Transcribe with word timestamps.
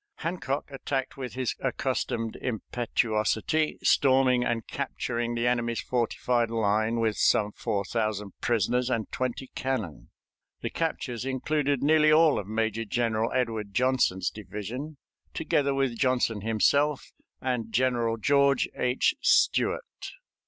Hancock 0.15 0.71
attacked 0.71 1.15
with 1.15 1.33
his 1.35 1.53
accustomed 1.59 2.35
impetuosity, 2.37 3.77
storming 3.83 4.43
and 4.43 4.65
capturing 4.65 5.35
the 5.35 5.45
enemy's 5.45 5.79
fortified 5.79 6.49
line, 6.49 6.99
with 6.99 7.17
some 7.17 7.51
four 7.51 7.85
thousand 7.85 8.31
prisoners 8.41 8.89
and 8.89 9.11
twenty 9.11 9.51
cannon. 9.53 10.09
The 10.61 10.71
captures 10.71 11.23
included 11.23 11.83
nearly 11.83 12.11
all 12.11 12.39
of 12.39 12.47
Major 12.47 12.83
General 12.85 13.31
Edward 13.33 13.75
Johnson's 13.75 14.31
division, 14.31 14.97
together 15.35 15.75
with 15.75 15.99
Johnson 15.99 16.41
himself 16.41 17.13
and 17.39 17.71
General 17.71 18.17
George 18.17 18.67
H. 18.75 19.13
Steuart. 19.21 20.13